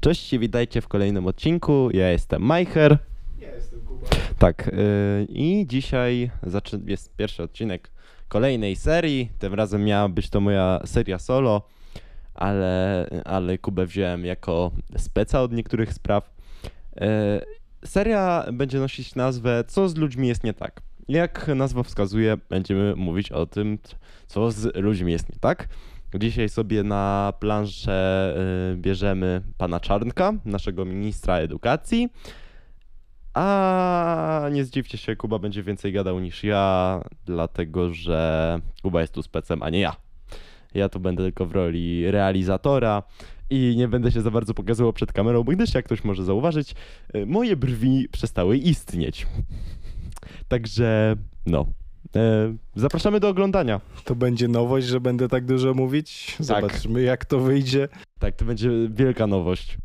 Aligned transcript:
Cześć, 0.00 0.38
witajcie 0.38 0.80
w 0.80 0.88
kolejnym 0.88 1.26
odcinku. 1.26 1.90
Ja 1.92 2.10
jestem 2.10 2.42
Majcher. 2.42 2.98
Ja 3.38 3.54
jestem 3.54 3.80
Kuba. 3.80 4.06
Tak, 4.38 4.70
yy, 4.72 5.26
i 5.28 5.66
dzisiaj 5.66 6.30
jest 6.86 7.16
pierwszy 7.16 7.42
odcinek 7.42 7.90
kolejnej 8.28 8.76
serii. 8.76 9.30
Tym 9.38 9.54
razem 9.54 9.84
miała 9.84 10.08
być 10.08 10.30
to 10.30 10.40
moja 10.40 10.80
seria 10.84 11.18
solo, 11.18 11.68
ale, 12.34 13.06
ale 13.24 13.58
Kubę 13.58 13.86
wziąłem 13.86 14.24
jako 14.24 14.70
speca 14.96 15.42
od 15.42 15.52
niektórych 15.52 15.92
spraw. 15.92 16.30
Yy, 16.96 17.06
seria 17.84 18.46
będzie 18.52 18.78
nosić 18.78 19.14
nazwę 19.14 19.64
Co 19.66 19.88
z 19.88 19.96
ludźmi 19.96 20.28
jest 20.28 20.44
nie 20.44 20.54
tak. 20.54 20.80
Jak 21.08 21.48
nazwa 21.48 21.82
wskazuje, 21.82 22.36
będziemy 22.48 22.96
mówić 22.96 23.32
o 23.32 23.46
tym, 23.46 23.78
co 24.26 24.50
z 24.50 24.76
ludźmi 24.76 25.12
jest 25.12 25.28
nie 25.28 25.38
tak. 25.40 25.68
Dzisiaj 26.18 26.48
sobie 26.48 26.82
na 26.82 27.32
planszę 27.40 28.34
y, 28.72 28.76
bierzemy 28.76 29.42
pana 29.58 29.80
Czarnka, 29.80 30.32
naszego 30.44 30.84
ministra 30.84 31.36
edukacji. 31.36 32.08
A 33.34 34.48
nie 34.52 34.64
zdziwcie 34.64 34.98
się, 34.98 35.16
Kuba 35.16 35.38
będzie 35.38 35.62
więcej 35.62 35.92
gadał 35.92 36.20
niż 36.20 36.44
ja, 36.44 37.00
dlatego 37.26 37.94
że 37.94 38.58
Kuba 38.82 39.00
jest 39.00 39.12
tu 39.12 39.22
specem, 39.22 39.62
a 39.62 39.70
nie 39.70 39.80
ja. 39.80 39.96
Ja 40.74 40.88
tu 40.88 41.00
będę 41.00 41.22
tylko 41.22 41.46
w 41.46 41.52
roli 41.52 42.10
realizatora 42.10 43.02
i 43.50 43.74
nie 43.76 43.88
będę 43.88 44.12
się 44.12 44.20
za 44.20 44.30
bardzo 44.30 44.54
pokazywał 44.54 44.92
przed 44.92 45.12
kamerą, 45.12 45.44
bo 45.44 45.52
gdyż 45.52 45.74
jak 45.74 45.84
ktoś 45.84 46.04
może 46.04 46.24
zauważyć, 46.24 46.74
y, 47.14 47.26
moje 47.26 47.56
brwi 47.56 48.08
przestały 48.12 48.56
istnieć. 48.56 49.26
Także 50.48 51.16
no. 51.46 51.66
E, 52.16 52.54
Zapraszamy 52.76 53.20
do 53.20 53.28
oglądania. 53.28 53.80
To 54.04 54.14
będzie 54.14 54.48
nowość, 54.48 54.86
że 54.86 55.00
będę 55.00 55.28
tak 55.28 55.46
dużo 55.46 55.74
mówić. 55.74 56.36
Zobaczmy, 56.40 57.02
jak 57.02 57.24
to 57.24 57.40
wyjdzie. 57.40 57.88
Tak, 58.18 58.36
to 58.36 58.44
będzie 58.44 58.70
wielka 58.90 59.26
nowość. 59.26 59.78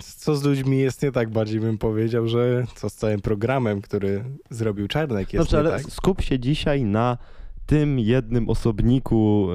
Co 0.00 0.36
z 0.36 0.44
ludźmi 0.44 0.78
jest 0.78 1.02
nie 1.02 1.12
tak, 1.12 1.30
bardziej 1.30 1.60
bym 1.60 1.78
powiedział, 1.78 2.28
że 2.28 2.66
co 2.74 2.90
z 2.90 2.94
całym 2.94 3.20
programem, 3.20 3.80
który 3.80 4.24
zrobił 4.50 4.88
Czarnek 4.88 5.32
jest 5.32 5.52
nie 5.52 5.58
ale 5.58 5.70
tak. 5.70 5.82
skup 5.82 6.22
się 6.22 6.38
dzisiaj 6.38 6.84
na 6.84 7.18
tym 7.66 7.98
jednym 7.98 8.48
osobniku, 8.48 9.48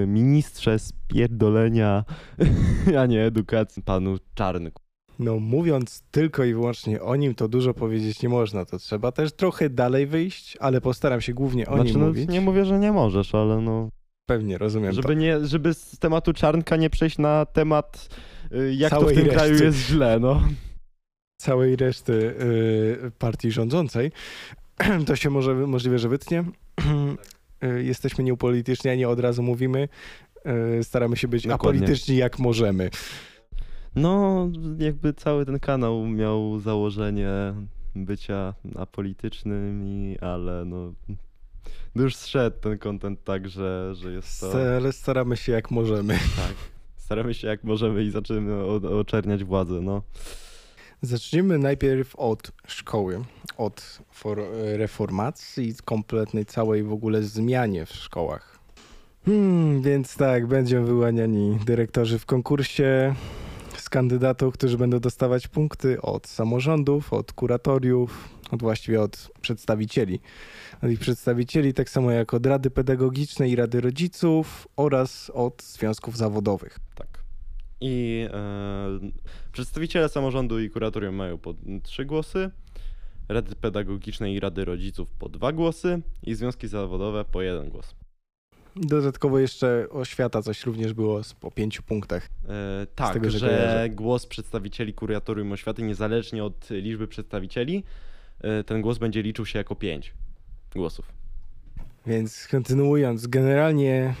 yy, 0.00 0.06
ministrze 0.06 0.78
spierdolenia, 0.78 2.04
a 3.00 3.06
nie 3.06 3.24
edukacji, 3.24 3.82
panu 3.82 4.16
Czarnku. 4.34 4.87
No 5.18 5.38
mówiąc 5.40 6.02
tylko 6.10 6.44
i 6.44 6.54
wyłącznie 6.54 7.02
o 7.02 7.16
nim, 7.16 7.34
to 7.34 7.48
dużo 7.48 7.74
powiedzieć 7.74 8.22
nie 8.22 8.28
można. 8.28 8.64
To 8.64 8.78
trzeba 8.78 9.12
też 9.12 9.32
trochę 9.32 9.70
dalej 9.70 10.06
wyjść, 10.06 10.56
ale 10.60 10.80
postaram 10.80 11.20
się 11.20 11.34
głównie 11.34 11.66
o 11.68 11.74
Znaczy, 11.74 11.90
nim 11.90 12.00
no, 12.00 12.06
mówić. 12.06 12.28
nie 12.30 12.40
mówię, 12.40 12.64
że 12.64 12.78
nie 12.78 12.92
możesz, 12.92 13.34
ale 13.34 13.60
no, 13.60 13.88
Pewnie, 14.26 14.58
rozumiem 14.58 14.92
żeby, 14.92 15.08
to. 15.08 15.14
nie, 15.14 15.46
żeby 15.46 15.74
z 15.74 15.98
tematu 15.98 16.32
Czarnka 16.32 16.76
nie 16.76 16.90
przejść 16.90 17.18
na 17.18 17.46
temat, 17.46 18.08
yy, 18.50 18.74
jak 18.74 18.90
to 18.90 19.00
Całej 19.00 19.14
w 19.16 19.18
tym 19.18 19.28
kraju 19.28 19.50
reszty. 19.50 19.64
jest 19.64 19.78
źle, 19.78 20.18
no. 20.20 20.42
Całej 21.40 21.76
reszty 21.76 22.12
y, 22.12 23.10
partii 23.18 23.50
rządzącej. 23.50 24.12
To 25.06 25.16
się 25.16 25.30
może, 25.30 25.54
możliwe, 25.54 25.98
że 25.98 26.08
wytnie. 26.08 26.44
Y, 27.64 27.84
Jesteśmy 27.84 28.24
nieupolityczniani, 28.24 29.04
od 29.04 29.20
razu 29.20 29.42
mówimy. 29.42 29.88
Y, 30.80 30.84
Staramy 30.84 31.16
się 31.16 31.28
być 31.28 31.46
Dokładnie. 31.46 31.80
apolityczni 31.80 32.16
jak 32.16 32.38
możemy. 32.38 32.90
No, 33.98 34.48
jakby 34.78 35.14
cały 35.14 35.46
ten 35.46 35.60
kanał 35.60 36.06
miał 36.06 36.58
założenie 36.58 37.54
bycia 37.96 38.54
apolitycznym, 38.76 39.84
ale 40.20 40.64
no, 40.64 40.92
no 41.94 42.02
już 42.02 42.16
zszedł 42.16 42.56
ten 42.60 42.78
content 42.78 43.24
tak, 43.24 43.48
że, 43.48 43.94
że 43.94 44.12
jest 44.12 44.40
to... 44.40 44.52
Ale 44.76 44.92
staramy 44.92 45.36
się 45.36 45.52
jak 45.52 45.70
możemy. 45.70 46.14
Tak. 46.36 46.54
Staramy 46.96 47.34
się 47.34 47.48
jak 47.48 47.64
możemy 47.64 48.04
i 48.04 48.10
zaczynamy 48.10 48.64
oczerniać 48.98 49.44
władzę, 49.44 49.80
no. 49.80 50.02
Zaczniemy 51.02 51.58
najpierw 51.58 52.16
od 52.16 52.52
szkoły, 52.66 53.24
od 53.56 54.02
for, 54.10 54.38
reformacji, 54.76 55.74
kompletnej 55.84 56.46
całej 56.46 56.82
w 56.82 56.92
ogóle 56.92 57.22
zmianie 57.22 57.86
w 57.86 57.92
szkołach. 57.92 58.58
Hmm, 59.24 59.82
więc 59.82 60.16
tak, 60.16 60.46
będą 60.46 60.84
wyłaniani 60.84 61.58
dyrektorzy 61.66 62.18
w 62.18 62.26
konkursie 62.26 63.14
kandydatów, 63.88 64.54
którzy 64.54 64.78
będą 64.78 65.00
dostawać 65.00 65.48
punkty 65.48 66.02
od 66.02 66.26
samorządów, 66.26 67.12
od 67.12 67.32
kuratoriów, 67.32 68.28
od 68.50 68.60
właściwie 68.60 69.02
od 69.02 69.30
przedstawicieli. 69.40 70.20
Od 70.82 70.90
ich 70.90 71.00
przedstawicieli, 71.00 71.74
tak 71.74 71.90
samo 71.90 72.10
jak 72.10 72.34
od 72.34 72.46
Rady 72.46 72.70
Pedagogicznej 72.70 73.50
i 73.50 73.56
Rady 73.56 73.80
Rodziców 73.80 74.68
oraz 74.76 75.30
od 75.34 75.62
związków 75.62 76.16
zawodowych. 76.16 76.78
Tak. 76.94 77.24
I 77.80 78.26
e, 78.32 78.98
przedstawiciele 79.52 80.08
samorządu 80.08 80.60
i 80.60 80.70
kuratorium 80.70 81.14
mają 81.14 81.38
po 81.38 81.54
trzy 81.82 82.04
głosy, 82.04 82.50
Rady 83.28 83.54
Pedagogicznej 83.54 84.34
i 84.34 84.40
Rady 84.40 84.64
Rodziców 84.64 85.10
po 85.18 85.28
dwa 85.28 85.52
głosy 85.52 86.02
i 86.22 86.34
związki 86.34 86.68
zawodowe 86.68 87.24
po 87.24 87.42
jeden 87.42 87.68
głos. 87.68 87.94
Dodatkowo 88.80 89.38
jeszcze 89.38 89.86
oświata 89.90 90.42
coś 90.42 90.66
również 90.66 90.92
było 90.92 91.20
po 91.40 91.50
pięciu 91.50 91.82
punktach. 91.82 92.28
E, 92.48 92.86
tak, 92.94 93.14
tego, 93.14 93.30
że 93.30 93.38
że 93.38 93.88
głos 93.90 94.26
przedstawicieli 94.26 94.94
kuratorium 94.94 95.52
oświaty, 95.52 95.82
niezależnie 95.82 96.44
od 96.44 96.70
liczby 96.70 97.08
przedstawicieli, 97.08 97.84
e, 98.40 98.64
ten 98.64 98.82
głos 98.82 98.98
będzie 98.98 99.22
liczył 99.22 99.46
się 99.46 99.58
jako 99.58 99.74
pięć 99.74 100.14
głosów. 100.74 101.12
Więc 102.06 102.48
kontynuując, 102.50 103.26
generalnie 103.26 104.14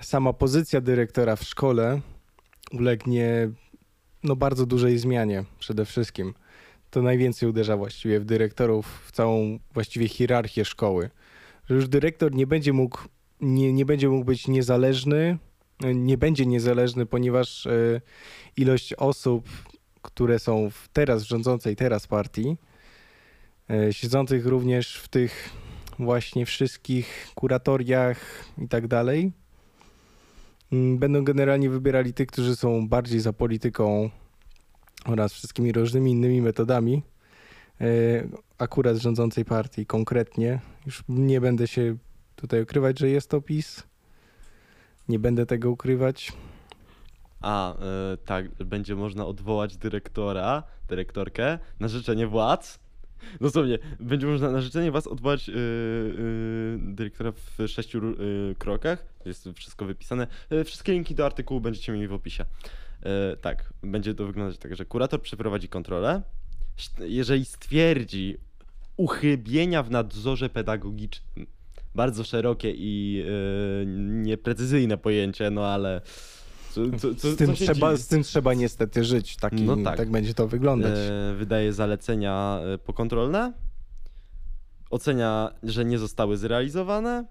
sama 0.00 0.32
pozycja 0.32 0.80
dyrektora 0.80 1.36
w 1.36 1.42
szkole 1.42 2.00
ulegnie 2.72 3.50
no, 4.24 4.36
bardzo 4.36 4.66
dużej 4.66 4.98
zmianie 4.98 5.44
przede 5.58 5.84
wszystkim. 5.84 6.34
To 6.90 7.02
najwięcej 7.02 7.48
uderza 7.48 7.76
właściwie 7.76 8.20
w 8.20 8.24
dyrektorów, 8.24 9.02
w 9.06 9.12
całą 9.12 9.58
właściwie 9.74 10.08
hierarchię 10.08 10.64
szkoły. 10.64 11.10
Że 11.68 11.74
już 11.74 11.88
dyrektor 11.88 12.34
nie 12.34 12.46
będzie 12.46 12.72
mógł, 12.72 12.98
nie, 13.42 13.72
nie 13.72 13.84
będzie 13.84 14.08
mógł 14.08 14.24
być 14.24 14.48
niezależny, 14.48 15.38
nie 15.94 16.18
będzie 16.18 16.46
niezależny, 16.46 17.06
ponieważ 17.06 17.66
e, 17.66 18.00
ilość 18.56 18.94
osób, 18.94 19.48
które 20.02 20.38
są 20.38 20.70
w 20.70 20.88
teraz 20.92 21.22
w 21.22 21.28
rządzącej 21.28 21.76
teraz 21.76 22.06
partii, 22.06 22.56
e, 23.70 23.92
siedzących 23.92 24.46
również 24.46 24.96
w 24.96 25.08
tych 25.08 25.50
właśnie 25.98 26.46
wszystkich 26.46 27.28
kuratoriach 27.34 28.44
i 28.58 28.68
tak 28.68 28.86
dalej. 28.86 29.32
Mm, 30.72 30.98
Będą 30.98 31.24
generalnie 31.24 31.70
wybierali 31.70 32.14
tych, 32.14 32.26
którzy 32.26 32.56
są 32.56 32.88
bardziej 32.88 33.20
za 33.20 33.32
polityką 33.32 34.10
oraz 35.04 35.32
wszystkimi 35.32 35.72
różnymi 35.72 36.10
innymi 36.10 36.42
metodami. 36.42 37.02
e, 37.80 37.84
Akurat 38.58 38.96
rządzącej 38.96 39.44
partii 39.44 39.86
konkretnie. 39.86 40.60
Już 40.86 41.04
nie 41.08 41.40
będę 41.40 41.66
się 41.66 41.96
tutaj 42.42 42.62
ukrywać, 42.62 42.98
że 42.98 43.08
jest 43.08 43.30
to 43.30 43.40
PiS. 43.40 43.82
Nie 45.08 45.18
będę 45.18 45.46
tego 45.46 45.70
ukrywać. 45.70 46.32
A, 47.40 47.74
e, 47.74 48.16
tak, 48.16 48.48
będzie 48.48 48.94
można 48.94 49.26
odwołać 49.26 49.76
dyrektora, 49.76 50.62
dyrektorkę 50.88 51.58
na 51.80 51.88
życzenie 51.88 52.26
władz. 52.26 52.78
Dosłownie, 53.40 53.78
będzie 54.00 54.26
można 54.26 54.50
na 54.50 54.60
życzenie 54.60 54.90
władz 54.90 55.06
odwołać 55.06 55.48
e, 55.48 55.52
e, 55.52 55.56
dyrektora 56.78 57.32
w 57.32 57.68
sześciu 57.68 58.00
krokach. 58.58 59.04
Jest 59.24 59.48
wszystko 59.54 59.84
wypisane. 59.84 60.26
Wszystkie 60.64 60.92
linki 60.92 61.14
do 61.14 61.26
artykułu 61.26 61.60
będziecie 61.60 61.92
mieli 61.92 62.08
w 62.08 62.12
opisie. 62.12 62.44
Tak, 63.40 63.72
będzie 63.82 64.14
to 64.14 64.26
wyglądać 64.26 64.58
tak, 64.58 64.76
że 64.76 64.84
kurator 64.84 65.22
przeprowadzi 65.22 65.68
kontrolę. 65.68 66.22
Jeżeli 66.98 67.44
stwierdzi 67.44 68.38
uchybienia 68.96 69.82
w 69.82 69.90
nadzorze 69.90 70.48
pedagogicznym, 70.48 71.46
bardzo 71.94 72.24
szerokie 72.24 72.72
i 72.76 73.24
e, 73.26 73.86
nieprecyzyjne 74.22 74.98
pojęcie, 74.98 75.50
no 75.50 75.66
ale 75.66 76.00
co, 76.70 76.80
co, 76.98 77.14
co, 77.14 77.30
z, 77.30 77.36
tym 77.36 77.54
trzeba, 77.54 77.96
z 77.96 78.06
tym 78.06 78.22
trzeba 78.22 78.54
niestety 78.54 79.04
żyć. 79.04 79.36
Taki, 79.36 79.62
No 79.62 79.76
tak. 79.76 79.96
tak. 79.96 80.10
będzie 80.10 80.34
to 80.34 80.48
wyglądać. 80.48 80.98
E, 80.98 81.34
wydaje 81.34 81.72
zalecenia 81.72 82.60
e, 82.74 82.78
pokontrolne, 82.78 83.52
ocenia, 84.90 85.50
że 85.62 85.84
nie 85.84 85.98
zostały 85.98 86.36
zrealizowane, 86.36 87.24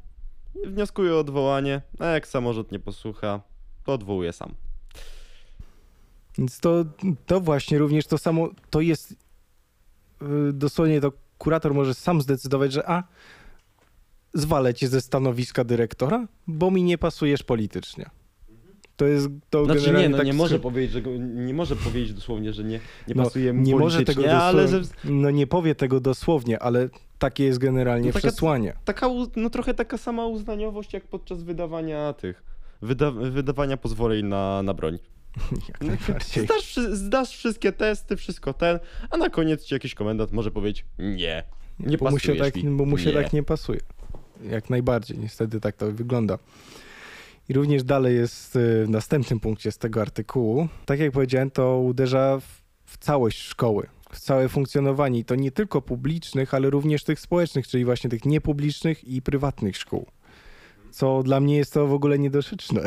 wnioskuje 0.66 1.13
o 1.13 1.19
odwołanie, 1.19 1.81
a 2.00 2.06
jak 2.06 2.28
samorząd 2.28 2.72
nie 2.72 2.80
posłucha, 2.80 3.42
to 3.84 3.94
odwołuje 3.94 4.34
sam. 4.34 4.54
Więc 6.38 6.60
to, 6.60 6.86
to 7.25 7.42
właśnie 7.42 7.78
również 7.78 8.08
to 8.08 8.18
samo, 8.18 8.50
to 8.69 8.81
jest 8.81 9.16
yy, 10.22 10.54
dosłownie 10.54 11.02
to 11.02 11.12
kurator 11.38 11.74
może 11.74 11.94
sam 11.94 12.22
zdecydować, 12.22 12.74
że 12.74 12.90
a 12.90 13.04
zwalę 14.33 14.74
cię 14.74 14.88
ze 14.88 15.01
stanowiska 15.01 15.63
dyrektora, 15.63 16.28
bo 16.48 16.72
mi 16.72 16.83
nie 16.83 16.98
pasujesz 16.98 17.44
politycznie. 17.44 18.06
To 18.98 19.06
jest 19.06 19.28
to 19.50 19.66
Znaczy 19.66 19.94
nie, 19.94 20.10
no 20.10 20.18
tak 20.18 20.25
nie 20.25 20.33
może 20.33 20.60
powiedzieć, 20.60 20.92
że 20.92 21.01
go, 21.01 21.10
nie 21.18 21.54
może 21.54 21.75
powiedzieć 21.75 22.13
dosłownie, 22.13 22.54
że 22.54 22.63
nie, 22.63 22.80
nie 23.07 23.16
No, 23.16 23.24
pasuje 23.24 23.54
mu 23.54 23.62
nie 23.62 23.75
może 23.75 24.01
tego 24.04 24.42
ale 24.42 24.63
dosłownie, 24.63 24.83
że 25.06 25.12
no 25.13 25.31
nie 25.31 25.48
powie 25.48 25.75
tego 25.75 26.00
dosłownie, 26.00 26.60
ale 26.60 26.89
takie 27.19 27.44
jest 27.44 27.60
generalnie 27.60 28.07
No 28.07 28.13
taka- 28.13 28.28
przesłanie. 28.28 28.74
taka, 28.86 29.07
no 29.36 29.50
trochę 29.50 29.74
taka 29.74 29.98
sama 29.98 30.25
uznaniowość 30.25 30.94
jak 30.94 31.04
podczas 31.07 31.44
wydawania 31.44 32.13
tych, 32.13 32.44
wyda, 32.81 33.12
wydawania 33.12 33.77
pozwoleń 33.77 34.25
na, 34.25 34.63
na 34.63 34.74
broń. 34.74 35.00
Jak 35.69 35.81
najbardziej. 35.81 36.45
Zdasz, 36.45 36.75
zdasz 36.92 37.30
wszystkie 37.38 37.72
testy, 37.72 38.16
wszystko 38.18 38.54
ten, 38.54 38.80
a 39.10 39.18
na 39.18 39.30
koniec 39.30 39.63
ci 39.66 39.74
jakiś 39.74 39.95
komendant 39.95 40.31
może 40.31 40.51
powiedzieć 40.51 40.86
nie. 41.00 41.44
Nie 41.80 41.98
bo 41.98 42.12
mu 42.12 42.19
się 42.19 42.36
tak, 42.36 42.56
mi. 42.56 42.63
bo 42.63 42.86
mu 42.86 42.98
się 42.98 43.06
Nie. 43.10 43.13
tak 43.13 43.34
nie 43.34 43.44
pasuje. 43.44 43.80
Jak 44.50 44.70
najbardziej, 44.70 45.18
niestety 45.18 45.60
tak 45.60 45.76
to 45.76 45.92
wygląda. 45.92 46.38
I 47.50 47.54
również 47.54 47.84
dalej 47.84 48.16
jest 48.16 48.56
y, 48.56 48.86
w 48.86 48.90
następnym 48.90 49.40
punkcie 49.40 49.72
z 49.72 49.78
tego 49.78 50.02
artykułu. 50.02 50.68
Tak 50.86 51.00
jak 51.00 51.12
powiedziałem, 51.12 51.52
to 51.52 51.80
uderza 51.80 52.40
w, 52.40 52.62
w 52.86 52.98
całość 52.98 53.42
szkoły, 53.42 53.88
w 54.12 54.20
całe 54.20 54.50
funkcjonowanie 54.50 55.20
i 55.20 55.26
to 55.26 55.36
nie 55.36 55.52
tylko 55.52 55.82
publicznych, 55.82 56.54
ale 56.54 56.70
również 56.70 57.04
tych 57.04 57.20
społecznych, 57.20 57.68
czyli 57.68 57.86
właśnie 57.86 58.10
tych 58.10 58.26
niepublicznych 58.26 59.04
i 59.04 59.22
prywatnych 59.22 59.78
szkół. 59.78 60.06
Co 60.92 61.24
dla 61.24 61.40
mnie 61.40 61.58
jest 61.58 61.74
to 61.74 61.88
w 61.88 61.94
ogóle 61.94 62.20
niedorzeczne. 62.20 62.82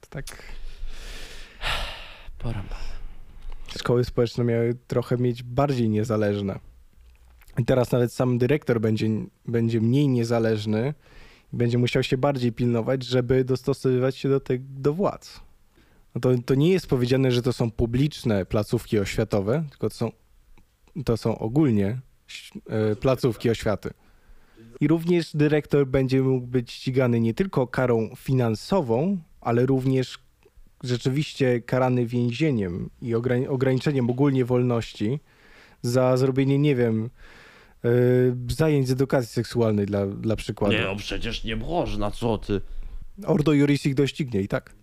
To 0.00 0.06
tak 0.10 0.24
Porąbane. 2.38 2.98
szkoły 3.78 4.04
społeczne 4.04 4.44
miały 4.44 4.74
trochę 4.86 5.16
mieć 5.16 5.42
bardziej 5.42 5.88
niezależne. 5.88 6.58
Teraz 7.66 7.92
nawet 7.92 8.12
sam 8.12 8.38
dyrektor 8.38 8.80
będzie, 8.80 9.08
będzie 9.46 9.80
mniej 9.80 10.08
niezależny 10.08 10.94
i 11.52 11.56
będzie 11.56 11.78
musiał 11.78 12.02
się 12.02 12.18
bardziej 12.18 12.52
pilnować, 12.52 13.04
żeby 13.04 13.44
dostosowywać 13.44 14.16
się 14.16 14.28
do, 14.28 14.40
tych, 14.40 14.80
do 14.80 14.94
władz. 14.94 15.40
No 16.14 16.20
to, 16.20 16.30
to 16.46 16.54
nie 16.54 16.70
jest 16.70 16.86
powiedziane, 16.86 17.32
że 17.32 17.42
to 17.42 17.52
są 17.52 17.70
publiczne 17.70 18.46
placówki 18.46 18.98
oświatowe, 18.98 19.64
tylko 19.70 19.88
to 19.88 19.94
są, 19.94 20.12
to 21.04 21.16
są 21.16 21.38
ogólnie 21.38 22.00
e, 22.68 22.96
placówki 22.96 23.50
oświaty. 23.50 23.90
I 24.80 24.88
również 24.88 25.36
dyrektor 25.36 25.86
będzie 25.86 26.22
mógł 26.22 26.46
być 26.46 26.72
ścigany 26.72 27.20
nie 27.20 27.34
tylko 27.34 27.66
karą 27.66 28.10
finansową, 28.16 29.18
ale 29.40 29.66
również 29.66 30.18
rzeczywiście 30.82 31.60
karany 31.60 32.06
więzieniem 32.06 32.90
i 33.02 33.14
ograni- 33.14 33.48
ograniczeniem 33.48 34.10
ogólnie 34.10 34.44
wolności 34.44 35.20
za 35.82 36.16
zrobienie, 36.16 36.58
nie 36.58 36.74
wiem, 36.74 37.10
zajęć 38.48 38.88
z 38.88 38.90
edukacji 38.90 39.32
seksualnej 39.32 39.86
dla, 39.86 40.06
dla 40.06 40.36
przykładu. 40.36 40.74
Nie, 40.74 40.84
no 40.84 40.96
przecież 40.96 41.44
nie 41.44 41.56
można, 41.56 42.10
co 42.10 42.38
ty. 42.38 42.60
Ordo 43.26 43.52
Juris 43.52 43.86
ich 43.86 43.94
doścignie 43.94 44.40
i 44.40 44.48
tak. 44.48 44.74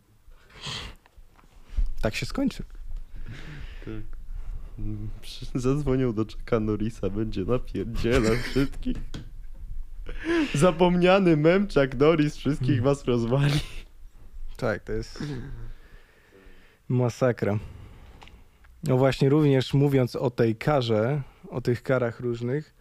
Tak 2.01 2.15
się 2.15 2.25
skończy. 2.25 2.63
Przy- 5.21 5.45
Zadzwonią 5.55 6.13
do 6.13 6.23
Chucka 6.25 6.59
Norrisa, 6.59 7.09
będzie 7.09 7.43
napierdzielał 7.45 8.35
wszystkich. 8.35 8.97
Zapomniany 10.53 11.37
mem 11.37 11.67
Chuck 11.67 11.95
Norris 11.99 12.35
wszystkich 12.35 12.81
was 12.81 13.05
rozwali. 13.05 13.59
Tak, 14.57 14.83
to 14.83 14.91
jest 14.91 15.23
masakra. 16.89 17.59
No 18.87 18.97
właśnie, 18.97 19.29
również 19.29 19.73
mówiąc 19.73 20.15
o 20.15 20.29
tej 20.29 20.55
karze, 20.55 21.21
o 21.49 21.61
tych 21.61 21.83
karach 21.83 22.19
różnych, 22.19 22.75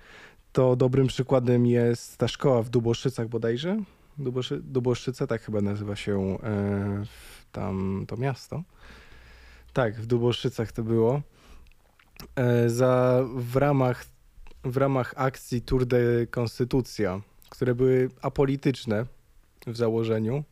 to 0.52 0.76
dobrym 0.76 1.06
przykładem 1.06 1.66
jest 1.66 2.18
ta 2.18 2.28
szkoła 2.28 2.62
w 2.62 2.68
Duboszycach 2.68 3.28
bodajże. 3.28 3.82
Duboszy, 4.18 4.60
Duboszyce, 4.62 5.26
tak 5.26 5.42
chyba 5.42 5.60
nazywa 5.60 5.96
się 5.96 6.38
e, 6.42 7.04
tam 7.52 8.04
to 8.08 8.16
miasto. 8.16 8.62
Tak, 9.72 10.00
w 10.00 10.06
Duboszycach 10.06 10.72
to 10.72 10.82
było. 10.82 11.22
E, 12.36 12.70
za, 12.70 13.24
w, 13.36 13.56
ramach, 13.56 14.04
w 14.64 14.76
ramach 14.76 15.14
akcji 15.16 15.62
Tour 15.62 15.86
de 15.86 16.26
Konstytucja, 16.30 17.20
które 17.48 17.74
były 17.74 18.10
apolityczne 18.22 19.06
w 19.66 19.76
założeniu, 19.76 20.44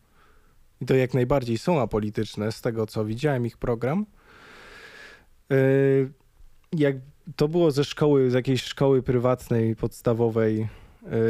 i 0.81 0.87
to 0.87 0.95
jak 0.95 1.15
najbardziej 1.15 1.59
są 1.59 1.81
apolityczne, 1.81 2.53
z 2.53 2.61
tego 2.61 2.87
co 2.87 3.05
widziałem 3.05 3.47
ich 3.47 3.59
program. 3.59 4.07
Yy, 5.53 6.11
Jak 6.73 6.97
to 7.37 7.49
było 7.49 7.71
ze 7.71 7.85
szkoły, 7.85 8.31
z 8.31 8.35
jakiejś 8.35 8.63
szkoły 8.63 9.03
prywatnej, 9.03 9.77
podstawowej, 9.77 10.69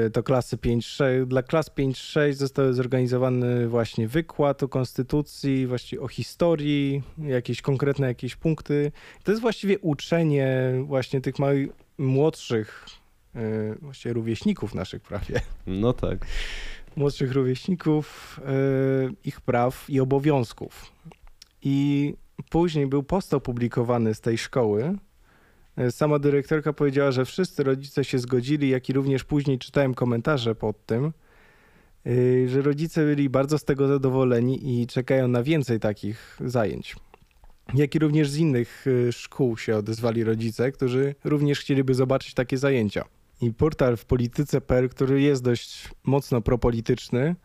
yy, 0.05 0.11
to 0.11 0.23
klasy 0.23 0.57
5-6. 0.57 1.27
Dla 1.27 1.43
klas 1.43 1.71
5-6 1.71 2.33
został 2.33 2.73
zorganizowany 2.73 3.69
właśnie 3.69 4.09
wykład 4.09 4.63
o 4.63 4.69
konstytucji, 4.69 5.67
właściwie 5.67 6.03
o 6.03 6.09
historii, 6.09 7.03
jakieś 7.19 7.63
konkretne 7.63 8.07
jakieś 8.07 8.37
punkty. 8.37 8.93
To 9.25 9.33
jest 9.33 9.43
właściwie 9.43 9.79
uczenie 9.79 10.73
właśnie 10.85 11.21
tych 11.21 11.39
małych, 11.39 11.69
młodszych, 11.99 12.87
yy, 13.35 13.41
właściwie 13.81 14.13
rówieśników 14.13 14.75
naszych 14.75 15.03
prawie 15.03 15.41
No 15.67 15.93
tak. 15.93 16.27
młodszych 16.97 17.33
rówieśników, 17.33 18.41
ich 19.25 19.41
praw 19.41 19.91
i 19.91 20.01
obowiązków. 20.01 20.93
I 21.63 22.15
później 22.51 22.87
był 22.87 23.03
post 23.03 23.35
opublikowany 23.35 24.15
z 24.15 24.21
tej 24.21 24.39
szkoły. 24.39 24.99
E, 25.77 25.91
Sama 25.91 26.19
dyrektorka 26.19 26.73
powiedziała, 26.73 27.13
że 27.13 27.25
wszyscy 27.25 27.63
rodzice 27.63 28.05
się 28.05 28.19
zgodzili, 28.19 28.69
jak 28.69 28.89
i 28.89 28.93
również 28.93 29.25
później 29.25 29.59
czytałem 29.59 29.95
komentarze 29.95 30.55
pod 30.55 30.87
tym, 30.87 31.13
e, 32.07 32.49
że 32.49 32.63
rodzice 32.63 33.05
byli 33.05 33.31
bardzo 33.31 33.59
z 33.59 33.65
tego 33.65 33.89
zadowoleni 33.89 34.83
i 34.83 34.87
czekają 34.87 35.29
na 35.29 35.43
więcej 35.43 35.81
takich 35.81 36.39
zajęć. 36.45 36.97
Jak 37.75 37.95
i 37.95 37.99
również 37.99 38.31
z 38.31 38.37
innych 38.37 38.85
e, 39.09 39.13
szkół 39.13 39.57
się 39.57 39.77
odezwali 39.77 40.25
rodzice, 40.25 40.73
którzy 40.73 41.15
również 41.25 41.61
chcieliby 41.61 41.95
zobaczyć 41.95 42.35
takie 42.35 42.59
zajęcia. 42.59 43.05
I 43.41 43.53
portal 43.53 43.97
w 43.97 44.05
polityce.pl, 44.05 44.89
który 44.89 45.21
jest 45.21 45.43
dość 45.43 45.91
mocno 46.05 46.41
propolityczny, 46.41 47.37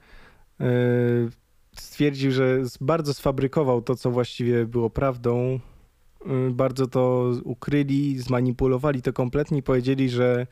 stwierdził, 1.81 2.31
że 2.31 2.57
bardzo 2.81 3.13
sfabrykował 3.13 3.81
to, 3.81 3.95
co 3.95 4.11
właściwie 4.11 4.65
było 4.65 4.89
prawdą. 4.89 5.59
Yy, 6.25 6.51
Bardzo 6.51 6.87
to 6.87 7.31
ukryli, 7.43 8.19
zmanipulowali 8.19 9.01
to 9.01 9.13
kompletnie 9.13 9.57
i 9.57 9.63
powiedzieli, 9.63 10.09
że 10.09 10.47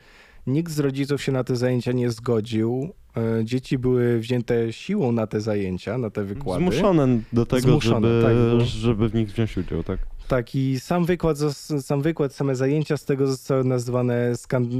nikt 0.46 0.72
z 0.72 0.78
rodziców 0.78 1.22
się 1.22 1.32
na 1.32 1.44
te 1.44 1.56
zajęcia 1.56 1.92
nie 1.92 2.10
zgodził. 2.10 2.92
Yy, 3.16 3.44
Dzieci 3.44 3.78
były 3.78 4.18
wzięte 4.18 4.72
siłą 4.72 5.12
na 5.12 5.26
te 5.26 5.40
zajęcia, 5.40 5.98
na 5.98 6.10
te 6.10 6.24
wykłady. 6.24 6.62
Zmuszone 6.64 7.20
do 7.32 7.46
tego, 7.46 7.62
Zmuszone, 7.68 8.08
żeby, 8.08 8.22
tak, 8.24 8.58
bo- 8.58 8.64
żeby 8.64 9.08
w 9.08 9.14
nich 9.14 9.32
wziąć 9.32 9.58
udział, 9.58 9.82
tak? 9.82 9.98
Tak, 10.28 10.54
i 10.54 10.80
sam 10.80 11.04
wykład, 11.04 11.38
sam 11.80 12.02
wykład, 12.02 12.34
same 12.34 12.56
zajęcia 12.56 12.96
z 12.96 13.04
tego 13.04 13.26
zostały 13.26 13.64
nazwane, 13.64 14.32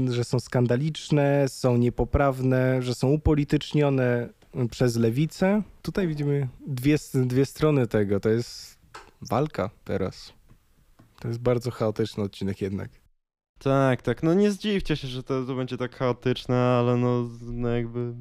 że 0.09 0.23
są 0.23 0.39
skandaliczne, 0.39 1.45
są 1.47 1.77
niepoprawne, 1.77 2.81
że 2.81 2.95
są 2.95 3.07
upolitycznione 3.11 4.29
przez 4.69 4.95
lewicę. 4.95 5.61
Tutaj 5.81 6.07
widzimy 6.07 6.47
dwie, 6.67 6.97
dwie 7.13 7.45
strony 7.45 7.87
tego. 7.87 8.19
To 8.19 8.29
jest 8.29 8.79
walka 9.21 9.69
teraz. 9.83 10.33
To 11.19 11.27
jest 11.27 11.39
bardzo 11.39 11.71
chaotyczny 11.71 12.23
odcinek 12.23 12.61
jednak. 12.61 12.89
Tak, 13.59 14.01
tak. 14.01 14.23
No 14.23 14.33
nie 14.33 14.51
zdziwcie 14.51 14.95
się, 14.95 15.07
że 15.07 15.23
to, 15.23 15.45
to 15.45 15.55
będzie 15.55 15.77
tak 15.77 15.95
chaotyczne, 15.95 16.55
ale 16.57 16.97
no, 16.97 17.29
no 17.41 17.69
jakby. 17.69 18.13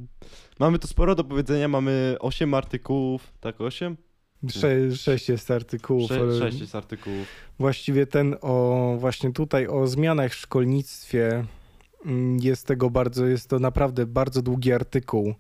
Mamy 0.59 0.79
tu 0.79 0.87
sporo 0.89 1.15
do 1.15 1.25
powiedzenia, 1.25 1.69
mamy 1.69 2.17
8 2.21 2.55
artykułów, 2.55 3.33
tak 3.41 3.61
8? 3.61 3.97
Sze- 4.49 4.97
sześć 4.97 5.29
jest 5.29 5.51
artykułów. 5.51 6.13
ale 6.13 6.39
6 6.39 6.61
jest 6.61 6.75
artykułów. 6.75 7.27
Właściwie 7.59 8.07
ten 8.07 8.37
o 8.41 8.97
właśnie 8.99 9.33
tutaj 9.33 9.67
o 9.67 9.87
zmianach 9.87 10.33
w 10.33 10.35
szkolnictwie 10.35 11.45
mm, 12.05 12.39
jest 12.39 12.67
tego 12.67 12.91
bardzo, 12.91 13.27
jest 13.27 13.51
to 13.51 13.59
naprawdę 13.59 14.07
bardzo 14.07 14.43
długi 14.43 14.73
artykuł. 14.73 15.35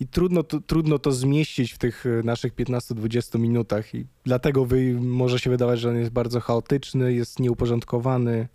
I 0.00 0.06
trudno 0.06 0.42
to, 0.42 0.60
trudno 0.60 0.98
to 0.98 1.12
zmieścić 1.12 1.72
w 1.72 1.78
tych 1.78 2.06
y, 2.06 2.22
naszych 2.24 2.54
15-20 2.54 3.38
minutach. 3.38 3.94
I 3.94 4.06
dlatego 4.24 4.64
wy, 4.64 4.94
może 5.00 5.38
się 5.38 5.50
wydawać, 5.50 5.80
że 5.80 5.90
on 5.90 5.96
jest 5.96 6.10
bardzo 6.10 6.40
chaotyczny, 6.40 7.12
jest 7.12 7.40
nieuporządkowany. 7.40 8.48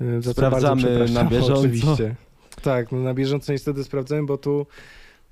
Y, 0.00 0.22
za 0.22 0.32
Sprawdzamy 0.32 1.08
na 1.08 1.24
bieżąco. 1.30 1.60
Oczywiście. 1.60 2.14
Tak, 2.62 2.92
no 2.92 2.98
na 2.98 3.14
bieżąco 3.14 3.52
niestety 3.52 3.84
sprawdzałem, 3.84 4.26
bo 4.26 4.38
tu 4.38 4.66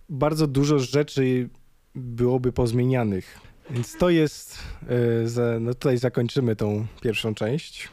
bardzo 0.08 0.46
dużo 0.46 0.78
rzeczy 0.78 1.48
byłoby 1.94 2.52
pozmienianych. 2.52 3.38
Więc 3.70 3.96
to 3.96 4.10
jest, 4.10 4.58
za, 5.24 5.60
no 5.60 5.74
tutaj 5.74 5.98
zakończymy 5.98 6.56
tą 6.56 6.86
pierwszą 7.02 7.34
część 7.34 7.88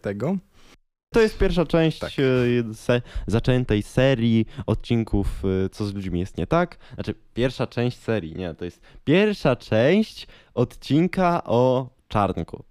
tego. 0.00 0.36
To 1.18 1.22
jest 1.22 1.38
pierwsza 1.38 1.66
część 1.66 1.98
Tak. 1.98 2.10
e, 2.70 2.74
se, 2.74 3.02
zaczętej 3.26 3.82
serii 3.82 4.46
odcinków 4.66 5.42
e, 5.64 5.68
Co 5.68 5.84
z 5.86 5.94
ludźmi 5.94 6.20
jest 6.20 6.38
nie 6.38 6.46
tak. 6.46 6.78
Znaczy, 6.94 7.14
pierwsza 7.34 7.66
część 7.66 7.98
serii, 7.98 8.34
nie, 8.36 8.54
to 8.54 8.64
jest 8.64 8.80
pierwsza 9.04 9.56
część 9.56 10.26
odcinka 10.54 11.44
o 11.44 11.90
czarnku. 12.08 12.64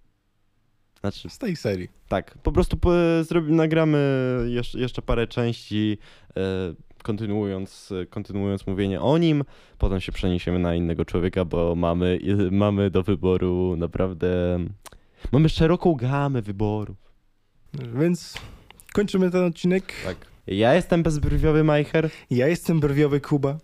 Znaczy, 1.00 1.30
Z 1.30 1.38
tej 1.38 1.56
serii. 1.56 1.88
tak, 2.08 2.38
po 2.44 2.52
prostu 2.52 2.78
po, 2.78 2.92
zrobi, 3.22 3.52
nagramy 3.54 4.00
jeszcze, 4.50 4.80
jeszcze 4.80 5.02
parę 5.02 5.28
części, 5.28 5.98
e, 6.38 6.42
kontynuując, 7.04 7.94
kontynuując 8.10 8.68
mówienie 8.68 9.02
o 9.02 9.18
nim. 9.18 9.44
Potem 9.78 10.02
się 10.02 10.12
przeniesiemy 10.12 10.60
na 10.60 10.76
innego 10.76 11.06
człowieka, 11.06 11.46
bo 11.46 11.76
mamy, 11.76 12.20
mamy 12.52 12.90
do 12.90 13.04
wyboru 13.04 13.76
naprawdę. 13.78 14.60
Mamy 15.32 15.50
szeroką 15.50 15.94
gamę 15.96 16.42
wyborów. 16.42 17.07
Więc 17.74 18.34
kończymy 18.94 19.32
ten 19.32 19.44
odcinek. 19.44 19.94
Tak. 20.06 20.18
Ja 20.48 20.74
jestem 20.74 21.04
bezbrwiowy 21.04 21.64
Majcher. 21.64 22.10
Ja 22.30 22.48
jestem 22.48 22.80
brwiowy 22.80 23.22
Kuba. 23.22 23.58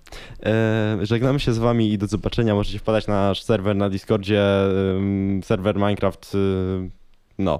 E, 0.46 0.98
żegnamy 1.02 1.40
się 1.40 1.54
z 1.54 1.58
wami 1.58 1.92
i 1.94 1.98
do 1.98 2.08
zobaczenia. 2.08 2.56
Możecie 2.56 2.80
wpadać 2.80 3.08
na 3.08 3.14
nasz 3.28 3.44
serwer 3.44 3.76
na 3.76 3.90
Discordzie, 3.90 4.44
ym, 4.96 5.42
serwer 5.44 5.76
Minecraft. 5.76 6.36
y, 6.36 6.90
No, 7.38 7.60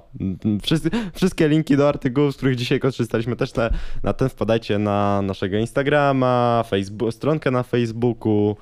wszyscy, 0.62 0.90
wszystkie 1.14 1.48
linki 1.48 1.76
do 1.76 1.88
artykułów, 1.88 2.34
z 2.34 2.36
których 2.36 2.56
dzisiaj 2.56 2.80
korzystaliśmy 2.80 3.36
też 3.36 3.54
na, 3.54 3.70
na 4.02 4.12
ten 4.12 4.28
wpadajcie 4.28 4.78
na 4.78 5.22
naszego 5.22 5.56
Instagrama, 5.58 6.64
Facebook, 6.68 7.14
stronkę 7.14 7.50
na 7.50 7.62
Facebooku. 7.62 8.56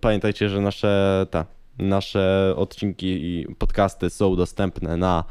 Pamiętajcie, 0.00 0.48
że 0.48 0.60
nasze, 0.60 1.26
ta, 1.30 1.46
nasze 1.78 2.54
odcinki 2.56 3.06
i 3.06 3.46
podcasty 3.58 4.10
są 4.10 4.36
dostępne 4.36 4.96
na, 4.96 5.24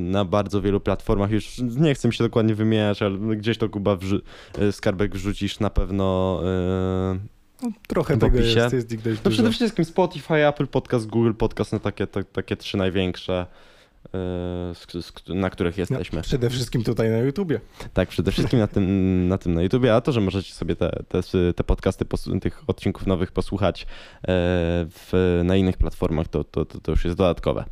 na 0.00 0.24
bardzo 0.24 0.60
wielu 0.62 0.80
platformach. 0.80 1.30
Już 1.30 1.58
nie 1.58 1.94
chcę 1.94 2.08
mi 2.08 2.14
się 2.14 2.24
dokładnie 2.24 2.54
wymieniać, 2.54 3.02
ale 3.02 3.18
gdzieś 3.18 3.58
to 3.58 3.68
Kuba 3.68 3.96
wrzu- 3.96 4.20
e, 4.58 4.72
skarbek 4.72 5.14
wrzucisz 5.14 5.60
na 5.60 5.70
pewno. 5.70 6.40
e, 6.44 7.18
No, 7.62 7.68
trochę 7.88 8.16
W 8.16 8.18
tego 8.18 8.38
opisie. 8.38 8.60
jest, 8.60 8.72
jest 8.74 8.96
dość 9.04 9.20
No 9.24 9.30
przede 9.30 9.50
wszystkim 9.52 9.84
Spotify, 9.84 10.34
Apple 10.48 10.66
Podcast, 10.66 11.06
Google 11.06 11.32
Podcast, 11.32 11.72
no 11.72 11.78
takie, 11.80 12.06
te, 12.06 12.24
takie 12.24 12.56
trzy 12.56 12.76
największe, 12.76 13.46
e, 14.14 15.34
na 15.34 15.50
których 15.50 15.76
No, 15.76 15.80
jesteśmy. 15.82 16.22
przede 16.22 16.50
wszystkim 16.50 16.82
tutaj 16.84 17.10
na 17.10 17.18
YouTubie. 17.18 17.60
Tak, 17.94 18.08
przede 18.08 18.30
wszystkim 18.32 18.58
na 18.58 18.66
tym, 18.66 18.84
na 19.28 19.38
tym 19.38 19.54
na 19.54 19.62
YouTubie, 19.62 19.94
a 19.94 20.00
to, 20.00 20.12
że 20.12 20.20
możecie 20.20 20.52
sobie 20.54 20.76
te, 20.76 20.90
te, 21.08 21.20
te 21.56 21.64
podcasty, 21.64 22.04
tych 22.40 22.62
odcinków 22.66 23.06
nowych 23.06 23.32
posłuchać 23.32 23.82
e, 23.82 23.86
w, 24.90 25.40
na 25.44 25.56
innych 25.56 25.76
platformach, 25.76 26.28
to, 26.28 26.44
to, 26.44 26.64
to, 26.64 26.80
to 26.80 26.90
już 26.92 27.04
jest 27.04 27.16
dodatkowe. 27.16 27.64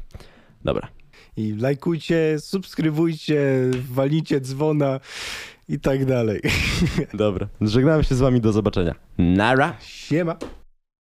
Dobra. 0.65 0.89
I 1.37 1.55
lajkujcie, 1.55 2.37
subskrybujcie, 2.39 3.71
walicie 3.91 4.41
dzwona 4.41 5.01
i 5.69 5.81
tak 5.81 6.05
dalej. 6.05 6.41
Dobra. 7.15 7.49
Żegnamy 7.61 8.05
się 8.05 8.15
z 8.15 8.21
wami, 8.21 8.41
do 8.41 8.53
zobaczenia. 8.53 8.95
Nara! 9.19 9.77
Siema. 9.81 10.37